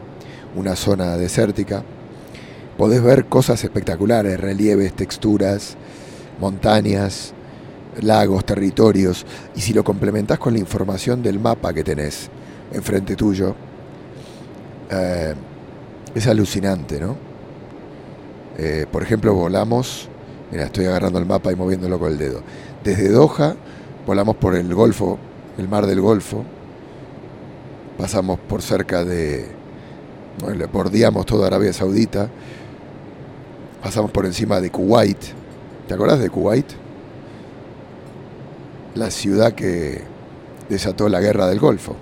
una 0.56 0.76
zona 0.76 1.18
desértica. 1.18 1.84
Podés 2.78 3.04
ver 3.04 3.26
cosas 3.26 3.64
espectaculares, 3.64 4.40
relieves, 4.40 4.94
texturas, 4.94 5.76
montañas, 6.40 7.34
lagos, 8.02 8.46
territorios. 8.46 9.26
Y 9.56 9.62
si 9.62 9.74
lo 9.74 9.84
complementás 9.84 10.40
con 10.40 10.54
la 10.54 10.60
información 10.60 11.22
del 11.22 11.40
mapa 11.40 11.74
que 11.74 11.84
tenés 11.84 12.30
enfrente 12.72 13.16
tuyo, 13.16 13.56
eh, 14.90 15.34
es 16.16 16.28
alucinante, 16.28 17.00
¿no? 17.00 17.16
Eh, 18.58 18.86
por 18.92 19.02
ejemplo, 19.02 19.34
volamos 19.34 20.10
Mira, 20.54 20.66
estoy 20.66 20.86
agarrando 20.86 21.18
el 21.18 21.26
mapa 21.26 21.52
y 21.52 21.56
moviéndolo 21.56 21.98
con 21.98 22.12
el 22.12 22.20
dedo. 22.20 22.44
Desde 22.84 23.10
Doha 23.10 23.56
volamos 24.06 24.36
por 24.36 24.56
el 24.56 24.72
Golfo, 24.76 25.18
el 25.58 25.68
mar 25.68 25.88
del 25.88 26.00
Golfo. 26.00 26.44
Pasamos 27.98 28.38
por 28.38 28.62
cerca 28.62 29.04
de. 29.04 29.48
Bueno, 30.42 30.68
bordeamos 30.72 31.26
toda 31.26 31.48
Arabia 31.48 31.74
Saudita. 31.74 32.30
Pasamos 33.82 34.12
por 34.12 34.28
encima 34.28 34.62
de 34.62 34.70
Kuwait. 34.70 35.18
¿Te 35.88 35.96
acordás 35.96 36.20
de 36.20 36.30
Kuwait? 36.30 36.68
La 38.94 39.10
ciudad 39.10 39.54
que 39.54 40.04
desató 40.70 41.10
la 41.10 41.20
guerra 41.20 41.48
del 41.48 41.60
Golfo. 41.60 41.96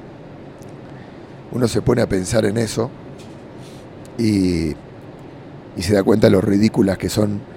Uno 1.53 1.69
se 1.69 1.81
pone 1.81 2.01
a 2.01 2.09
pensar 2.09 2.43
en 2.43 2.57
eso 2.57 2.89
y, 4.17 4.75
y 5.77 5.83
se 5.83 5.93
da 5.93 6.03
cuenta 6.03 6.27
de 6.27 6.31
lo 6.31 6.41
ridículas 6.41 6.97
que 6.97 7.07
son 7.07 7.49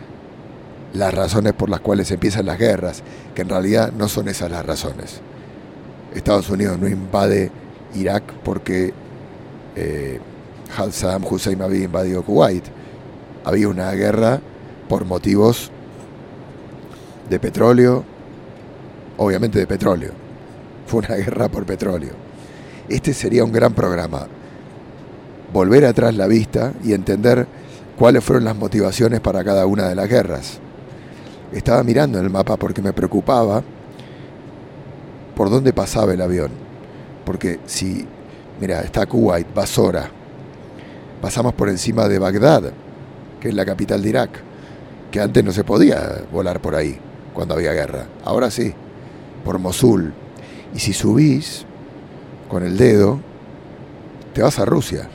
las 0.95 1.13
razones 1.13 1.53
por 1.53 1.69
las 1.69 1.81
cuales 1.81 2.11
empiezan 2.11 2.47
las 2.47 2.59
guerras, 2.59 3.03
que 3.35 3.43
en 3.43 3.49
realidad 3.49 3.93
no 3.93 4.09
son 4.09 4.29
esas 4.29 4.51
las 4.51 4.65
razones. 4.65 5.21
Estados 6.15 6.49
Unidos 6.49 6.79
no 6.79 6.89
invade 6.89 7.51
Irak 7.95 8.23
porque 8.45 8.95
eh, 9.75 10.21
Saddam 10.91 11.25
Hussein 11.25 11.61
había 11.61 11.85
invadido 11.85 12.23
Kuwait. 12.23 12.65
Había 13.45 13.69
una 13.69 13.91
guerra 13.93 14.41
por 14.89 15.05
motivos 15.05 15.71
de 17.29 17.41
petróleo, 17.41 18.05
obviamente 19.17 19.59
de 19.59 19.67
petróleo. 19.67 20.13
Fue 20.87 21.01
una 21.01 21.17
guerra 21.17 21.49
por 21.49 21.67
petróleo. 21.67 22.13
Este 22.89 23.13
sería 23.13 23.45
un 23.45 23.53
gran 23.53 23.75
programa 23.75 24.29
volver 25.53 25.87
atrás 25.87 26.15
la 26.15 26.27
vista 26.27 26.73
y 26.85 26.93
entender 26.93 27.47
cuáles 27.97 28.23
fueron 28.23 28.45
las 28.45 28.57
motivaciones 28.57 29.21
para 29.21 29.43
cada 29.43 29.67
una 29.67 29.89
de 29.89 29.95
las 29.95 30.09
guerras. 30.09 30.61
Estaba 31.55 31.85
mirando 31.85 32.19
en 32.19 32.25
el 32.25 32.31
mapa 32.31 32.57
porque 32.57 32.83
me 32.83 32.93
preocupaba 32.93 33.63
por 35.37 35.51
dónde 35.51 35.73
pasaba 35.73 36.13
el 36.13 36.21
avión. 36.21 36.51
Porque 37.25 37.61
si, 37.65 38.05
mira, 38.61 38.81
está 38.81 39.07
Kuwait, 39.07 39.47
Basora, 39.55 40.11
pasamos 41.23 41.55
por 41.55 41.69
encima 41.69 42.09
de 42.09 42.19
Bagdad, 42.19 42.73
que 43.41 43.49
es 43.49 43.55
la 43.55 43.65
capital 43.65 44.03
de 44.03 44.09
Irak, 44.09 44.31
que 45.13 45.21
antes 45.21 45.45
no 45.45 45.53
se 45.53 45.63
podía 45.63 46.25
volar 46.33 46.61
por 46.61 46.75
ahí 46.75 46.99
cuando 47.33 47.55
había 47.55 47.73
guerra. 47.73 48.07
Ahora 48.25 48.51
sí, 48.51 48.75
por 49.45 49.61
Mosul. 49.61 50.13
Y 50.75 50.81
si 50.81 50.93
subís 50.93 51.65
con 52.49 52.65
el 52.65 52.77
dedo, 52.77 53.21
te 54.35 54.43
vas 54.43 54.59
a 54.59 54.65
Rusia. 54.65 55.09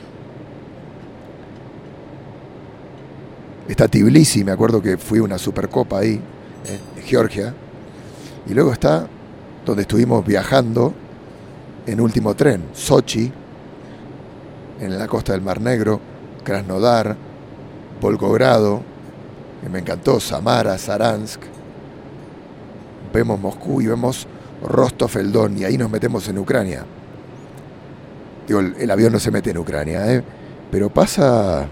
Está 3.70 3.86
Tbilisi, 3.86 4.42
me 4.42 4.50
acuerdo 4.50 4.82
que 4.82 4.98
fui 4.98 5.20
una 5.20 5.38
supercopa 5.38 6.00
ahí, 6.00 6.20
en 6.66 7.02
Georgia. 7.04 7.54
Y 8.48 8.52
luego 8.52 8.72
está 8.72 9.06
donde 9.64 9.82
estuvimos 9.82 10.26
viajando 10.26 10.92
en 11.86 12.00
último 12.00 12.34
tren, 12.34 12.64
Sochi, 12.72 13.32
en 14.80 14.98
la 14.98 15.06
costa 15.06 15.34
del 15.34 15.42
Mar 15.42 15.60
Negro, 15.60 16.00
Krasnodar, 16.42 17.16
Volgogrado, 18.00 18.82
que 19.62 19.68
me 19.68 19.78
encantó, 19.78 20.18
Samara, 20.18 20.76
Saransk. 20.76 21.40
Vemos 23.14 23.38
Moscú 23.38 23.80
y 23.80 23.86
vemos 23.86 24.26
Rostov 24.64 25.16
el 25.16 25.30
Don 25.30 25.56
y 25.56 25.62
ahí 25.62 25.78
nos 25.78 25.92
metemos 25.92 26.28
en 26.28 26.38
Ucrania. 26.38 26.84
Digo, 28.48 28.58
el, 28.58 28.74
el 28.80 28.90
avión 28.90 29.12
no 29.12 29.20
se 29.20 29.30
mete 29.30 29.50
en 29.50 29.58
Ucrania, 29.58 30.12
¿eh? 30.12 30.24
pero 30.72 30.90
pasa 30.90 31.68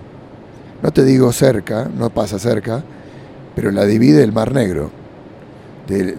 no 0.82 0.92
te 0.92 1.04
digo 1.04 1.32
cerca, 1.32 1.88
no 1.92 2.10
pasa 2.10 2.38
cerca, 2.38 2.82
pero 3.54 3.70
la 3.70 3.84
divide 3.84 4.22
el 4.22 4.32
Mar 4.32 4.52
Negro. 4.52 4.90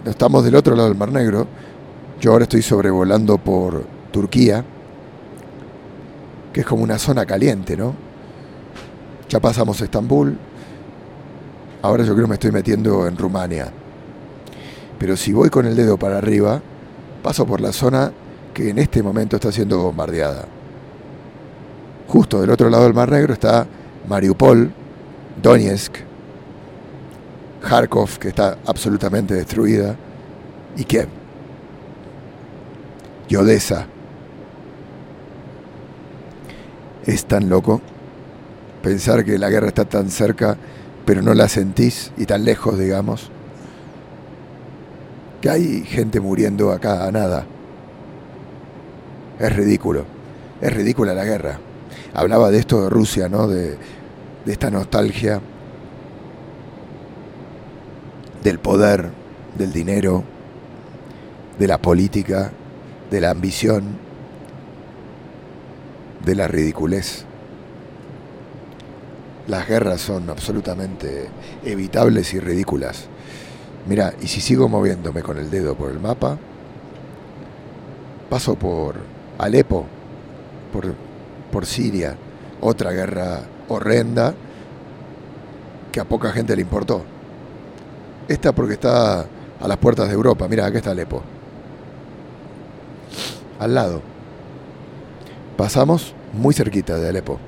estamos 0.04 0.44
del 0.44 0.56
otro 0.56 0.74
lado 0.76 0.88
del 0.88 0.98
Mar 0.98 1.12
Negro. 1.12 1.46
Yo 2.20 2.32
ahora 2.32 2.44
estoy 2.44 2.60
sobrevolando 2.60 3.38
por 3.38 3.84
Turquía, 4.12 4.64
que 6.52 6.60
es 6.60 6.66
como 6.66 6.82
una 6.82 6.98
zona 6.98 7.24
caliente, 7.24 7.76
¿no? 7.76 7.94
Ya 9.28 9.40
pasamos 9.40 9.80
Estambul. 9.80 10.36
Ahora 11.82 12.04
yo 12.04 12.12
creo 12.12 12.26
que 12.26 12.30
me 12.30 12.34
estoy 12.34 12.52
metiendo 12.52 13.06
en 13.06 13.16
Rumania. 13.16 13.72
Pero 14.98 15.16
si 15.16 15.32
voy 15.32 15.48
con 15.48 15.64
el 15.64 15.76
dedo 15.76 15.96
para 15.96 16.18
arriba, 16.18 16.60
paso 17.22 17.46
por 17.46 17.62
la 17.62 17.72
zona 17.72 18.12
que 18.52 18.68
en 18.68 18.78
este 18.78 19.02
momento 19.02 19.36
está 19.36 19.50
siendo 19.50 19.78
bombardeada. 19.78 20.44
Justo 22.08 22.40
del 22.40 22.50
otro 22.50 22.68
lado 22.68 22.84
del 22.84 22.92
Mar 22.92 23.10
Negro 23.10 23.32
está 23.32 23.66
Mariupol, 24.08 24.70
Donetsk, 25.42 25.94
Kharkov, 27.62 28.18
que 28.18 28.28
está 28.28 28.58
absolutamente 28.66 29.34
destruida, 29.34 29.96
y 30.76 30.84
Kiev, 30.84 31.08
y. 33.28 33.86
Es 37.06 37.24
tan 37.24 37.48
loco 37.48 37.80
pensar 38.82 39.24
que 39.24 39.38
la 39.38 39.50
guerra 39.50 39.68
está 39.68 39.84
tan 39.84 40.10
cerca, 40.10 40.56
pero 41.04 41.22
no 41.22 41.34
la 41.34 41.48
sentís 41.48 42.12
y 42.16 42.26
tan 42.26 42.44
lejos, 42.44 42.78
digamos, 42.78 43.30
que 45.40 45.50
hay 45.50 45.82
gente 45.84 46.20
muriendo 46.20 46.72
acá 46.72 47.06
a 47.06 47.10
nada. 47.10 47.46
Es 49.38 49.54
ridículo, 49.56 50.04
es 50.60 50.72
ridícula 50.72 51.14
la 51.14 51.24
guerra 51.24 51.69
hablaba 52.14 52.50
de 52.50 52.58
esto 52.58 52.82
de 52.82 52.90
Rusia, 52.90 53.28
¿no? 53.28 53.48
De, 53.48 53.76
esta 54.46 54.70
nostalgia 54.70 55.40
del 58.42 58.58
poder, 58.58 59.10
del 59.56 59.72
dinero, 59.72 60.24
de 61.56 61.68
la 61.68 61.78
política, 61.78 62.50
de 63.12 63.20
la 63.20 63.30
ambición, 63.30 63.84
de 66.24 66.34
la 66.34 66.48
ridiculez. 66.48 67.26
Las 69.46 69.68
guerras 69.68 70.00
son 70.00 70.30
absolutamente 70.30 71.28
evitables 71.64 72.34
y 72.34 72.40
ridículas. 72.40 73.06
Mira, 73.86 74.14
y 74.20 74.26
si 74.26 74.40
sigo 74.40 74.68
moviéndome 74.68 75.22
con 75.22 75.38
el 75.38 75.48
dedo 75.48 75.76
por 75.76 75.92
el 75.92 76.00
mapa, 76.00 76.38
paso 78.28 78.56
por 78.56 78.96
Alepo, 79.38 79.86
por 80.72 81.09
por 81.50 81.66
Siria, 81.66 82.16
otra 82.60 82.92
guerra 82.92 83.40
horrenda 83.68 84.34
que 85.92 86.00
a 86.00 86.04
poca 86.04 86.32
gente 86.32 86.54
le 86.54 86.62
importó. 86.62 87.02
Esta 88.28 88.52
porque 88.52 88.74
está 88.74 89.20
a 89.60 89.68
las 89.68 89.76
puertas 89.78 90.08
de 90.08 90.14
Europa. 90.14 90.46
Mira, 90.48 90.66
aquí 90.66 90.76
está 90.76 90.92
Alepo. 90.92 91.22
Al 93.58 93.74
lado. 93.74 94.00
Pasamos 95.56 96.14
muy 96.32 96.54
cerquita 96.54 96.96
de 96.96 97.08
Alepo. 97.08 97.38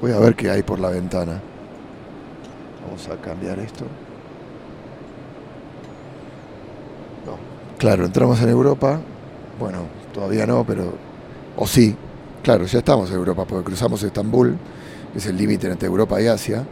Voy 0.00 0.10
a 0.10 0.18
ver 0.18 0.34
qué 0.34 0.50
hay 0.50 0.62
por 0.62 0.80
la 0.80 0.90
ventana. 0.90 1.40
Vamos 2.84 3.08
a 3.08 3.16
cambiar 3.22 3.58
esto. 3.60 3.86
Claro, 7.82 8.04
entramos 8.04 8.40
en 8.40 8.48
Europa, 8.48 9.00
bueno, 9.58 9.78
todavía 10.14 10.46
no, 10.46 10.64
pero, 10.64 10.94
o 11.56 11.66
sí, 11.66 11.96
claro, 12.40 12.64
ya 12.64 12.78
estamos 12.78 13.10
en 13.10 13.16
Europa, 13.16 13.44
porque 13.44 13.64
cruzamos 13.64 14.00
Estambul, 14.04 14.56
que 15.12 15.18
es 15.18 15.26
el 15.26 15.36
límite 15.36 15.66
entre 15.66 15.88
Europa 15.88 16.22
y 16.22 16.28
Asia, 16.28 16.64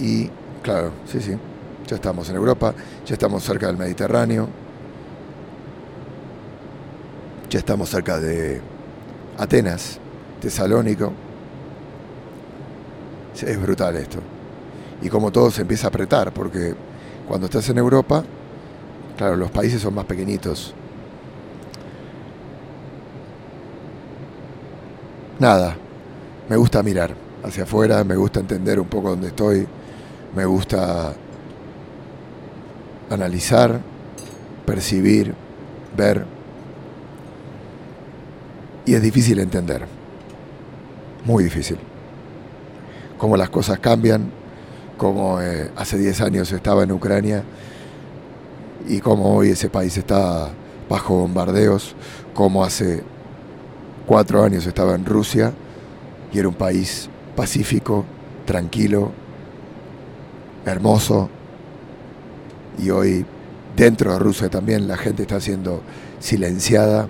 y 0.00 0.28
claro, 0.64 0.90
sí, 1.06 1.20
sí, 1.20 1.36
ya 1.86 1.94
estamos 1.94 2.28
en 2.28 2.34
Europa, 2.34 2.74
ya 3.06 3.12
estamos 3.12 3.44
cerca 3.44 3.68
del 3.68 3.76
Mediterráneo, 3.76 4.48
ya 7.48 7.60
estamos 7.60 7.88
cerca 7.88 8.18
de 8.18 8.60
Atenas, 9.38 10.00
Tesalónico, 10.40 11.12
es 13.40 13.62
brutal 13.62 13.94
esto. 13.94 14.18
Y 15.02 15.08
como 15.08 15.30
todo 15.30 15.52
se 15.52 15.62
empieza 15.62 15.86
a 15.86 15.90
apretar, 15.90 16.32
porque 16.32 16.74
cuando 17.28 17.46
estás 17.46 17.68
en 17.68 17.78
Europa, 17.78 18.24
Claro, 19.20 19.36
los 19.36 19.50
países 19.50 19.82
son 19.82 19.92
más 19.92 20.06
pequeñitos. 20.06 20.72
Nada, 25.38 25.76
me 26.48 26.56
gusta 26.56 26.82
mirar 26.82 27.14
hacia 27.44 27.64
afuera, 27.64 28.02
me 28.02 28.16
gusta 28.16 28.40
entender 28.40 28.80
un 28.80 28.86
poco 28.86 29.10
dónde 29.10 29.26
estoy, 29.28 29.66
me 30.34 30.46
gusta 30.46 31.12
analizar, 33.10 33.82
percibir, 34.64 35.34
ver. 35.94 36.24
Y 38.86 38.94
es 38.94 39.02
difícil 39.02 39.38
entender, 39.38 39.84
muy 41.26 41.44
difícil. 41.44 41.76
Cómo 43.18 43.36
las 43.36 43.50
cosas 43.50 43.80
cambian, 43.80 44.30
como 44.96 45.42
eh, 45.42 45.70
hace 45.76 45.98
10 45.98 46.22
años 46.22 46.50
estaba 46.52 46.84
en 46.84 46.92
Ucrania 46.92 47.44
y 48.88 49.00
cómo 49.00 49.34
hoy 49.36 49.50
ese 49.50 49.68
país 49.68 49.96
está 49.96 50.50
bajo 50.88 51.18
bombardeos, 51.18 51.94
como 52.34 52.64
hace 52.64 53.02
cuatro 54.06 54.42
años 54.42 54.66
estaba 54.66 54.94
en 54.94 55.04
Rusia 55.04 55.52
y 56.32 56.38
era 56.38 56.48
un 56.48 56.54
país 56.54 57.08
pacífico, 57.36 58.04
tranquilo, 58.44 59.12
hermoso, 60.64 61.30
y 62.78 62.90
hoy 62.90 63.24
dentro 63.76 64.12
de 64.12 64.18
Rusia 64.18 64.48
también 64.48 64.88
la 64.88 64.96
gente 64.96 65.22
está 65.22 65.40
siendo 65.40 65.82
silenciada, 66.18 67.08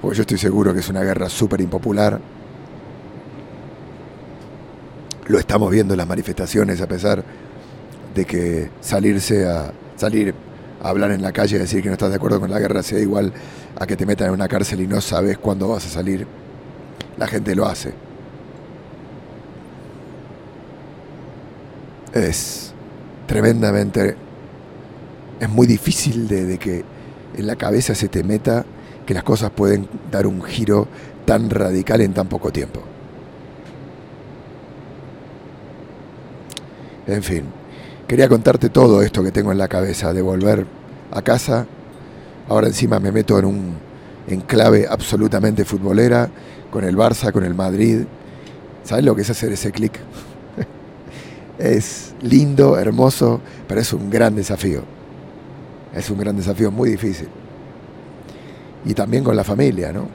pues 0.00 0.16
yo 0.16 0.22
estoy 0.22 0.38
seguro 0.38 0.72
que 0.72 0.80
es 0.80 0.88
una 0.88 1.02
guerra 1.02 1.28
súper 1.28 1.60
impopular. 1.60 2.20
Lo 5.26 5.38
estamos 5.38 5.70
viendo 5.70 5.94
en 5.94 5.98
las 5.98 6.06
manifestaciones 6.06 6.80
a 6.80 6.86
pesar 6.86 7.22
de 8.14 8.24
que 8.24 8.70
salirse 8.80 9.46
a 9.46 9.72
salir 9.98 10.34
a 10.82 10.88
hablar 10.88 11.10
en 11.10 11.22
la 11.22 11.32
calle 11.32 11.56
y 11.56 11.58
decir 11.58 11.82
que 11.82 11.88
no 11.88 11.94
estás 11.94 12.10
de 12.10 12.16
acuerdo 12.16 12.40
con 12.40 12.50
la 12.50 12.58
guerra 12.58 12.82
sea 12.82 12.98
igual 13.00 13.32
a 13.78 13.86
que 13.86 13.96
te 13.96 14.06
metan 14.06 14.28
en 14.28 14.34
una 14.34 14.48
cárcel 14.48 14.80
y 14.80 14.86
no 14.86 15.00
sabes 15.00 15.38
cuándo 15.38 15.68
vas 15.68 15.86
a 15.86 15.88
salir. 15.88 16.26
La 17.16 17.26
gente 17.26 17.54
lo 17.54 17.66
hace. 17.66 17.92
Es 22.12 22.72
tremendamente... 23.26 24.16
Es 25.40 25.48
muy 25.48 25.68
difícil 25.68 26.26
de, 26.26 26.58
que 26.58 26.84
en 27.36 27.46
la 27.46 27.54
cabeza 27.54 27.94
se 27.94 28.08
te 28.08 28.24
meta 28.24 28.64
que 29.06 29.14
las 29.14 29.22
cosas 29.22 29.50
pueden 29.50 29.88
dar 30.10 30.26
un 30.26 30.42
giro 30.42 30.88
tan 31.24 31.48
radical 31.48 32.00
en 32.00 32.12
tan 32.12 32.26
poco 32.26 32.50
tiempo. 32.50 32.82
En 37.06 37.22
fin, 37.22 37.44
Quería 38.08 38.28
contarte 38.28 38.70
todo 38.70 39.02
esto 39.02 39.22
que 39.22 39.30
tengo 39.30 39.52
en 39.52 39.58
la 39.58 39.68
cabeza, 39.68 40.12
de 40.12 40.22
volver 40.22 40.66
a 41.12 41.22
casa 41.22 41.66
Ahora 42.48 42.68
encima 42.68 42.98
me 42.98 43.12
meto 43.12 43.38
en 43.38 43.44
un 43.44 43.74
enclave 44.26 44.86
absolutamente 44.88 45.64
futbolera, 45.64 46.30
con 46.70 46.84
el 46.84 46.96
Barça, 46.96 47.30
con 47.30 47.44
el 47.44 47.54
Madrid. 47.54 48.04
¿Sabes 48.84 49.04
lo 49.04 49.14
que 49.14 49.22
es 49.22 49.30
hacer 49.30 49.52
ese 49.52 49.70
clic? 49.70 49.92
es 51.58 52.14
lindo, 52.22 52.78
hermoso, 52.78 53.40
pero 53.66 53.80
es 53.82 53.92
un 53.92 54.08
gran 54.08 54.34
desafío. 54.34 54.82
Es 55.94 56.08
un 56.08 56.18
gran 56.18 56.36
desafío 56.36 56.70
muy 56.70 56.90
difícil. 56.90 57.28
Y 58.86 58.94
también 58.94 59.24
con 59.24 59.36
la 59.36 59.44
familia, 59.44 59.92
¿no? 59.92 60.08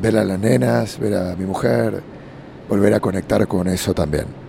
Ver 0.00 0.18
a 0.18 0.24
las 0.24 0.38
nenas, 0.38 0.98
ver 1.00 1.16
a 1.16 1.34
mi 1.34 1.46
mujer, 1.46 2.00
volver 2.68 2.94
a 2.94 3.00
conectar 3.00 3.46
con 3.48 3.66
eso 3.66 3.92
también. 3.92 4.39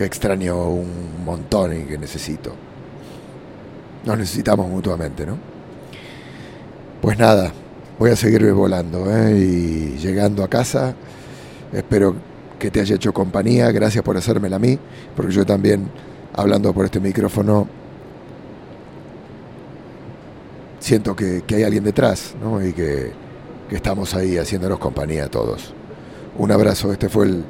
Que 0.00 0.06
extraño 0.06 0.56
un 0.56 1.22
montón 1.26 1.76
y 1.76 1.84
que 1.84 1.98
necesito. 1.98 2.54
Nos 4.06 4.16
necesitamos 4.16 4.66
mutuamente, 4.66 5.26
¿no? 5.26 5.36
Pues 7.02 7.18
nada, 7.18 7.52
voy 7.98 8.10
a 8.10 8.16
seguir 8.16 8.50
volando 8.54 9.04
¿eh? 9.14 9.36
y 9.36 9.98
llegando 9.98 10.42
a 10.42 10.48
casa. 10.48 10.94
Espero 11.70 12.16
que 12.58 12.70
te 12.70 12.80
haya 12.80 12.94
hecho 12.94 13.12
compañía. 13.12 13.70
Gracias 13.72 14.02
por 14.02 14.16
hacérmela 14.16 14.56
a 14.56 14.58
mí, 14.58 14.78
porque 15.14 15.32
yo 15.32 15.44
también, 15.44 15.90
hablando 16.32 16.72
por 16.72 16.86
este 16.86 16.98
micrófono, 16.98 17.68
siento 20.78 21.14
que, 21.14 21.44
hay 21.46 21.62
alguien 21.62 21.84
detrás 21.84 22.34
¿no? 22.42 22.66
y 22.66 22.72
que, 22.72 23.12
que 23.68 23.76
estamos 23.76 24.14
ahí 24.14 24.38
haciéndonos 24.38 24.78
compañía 24.78 25.28
todos. 25.28 25.74
Un 26.38 26.52
abrazo, 26.52 26.90
este 26.90 27.10
fue 27.10 27.26
el, 27.26 27.44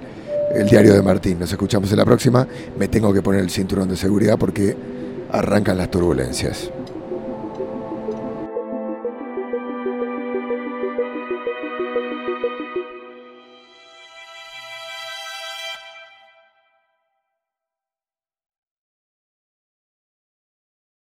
el 0.55 0.69
diario 0.69 0.95
de 0.95 1.03
Martín. 1.03 1.39
Nos 1.39 1.51
escuchamos 1.51 1.91
en 1.91 1.99
la 1.99 2.05
próxima. 2.05 2.47
Me 2.79 2.89
tengo 2.89 3.13
que 3.13 3.23
poner 3.23 3.41
el 3.41 3.51
cinturón 3.51 3.89
de 3.89 3.97
seguridad 3.97 4.39
porque 4.39 4.77
arrancan 5.31 5.79
las 5.79 5.91
turbulencias. 5.91 6.71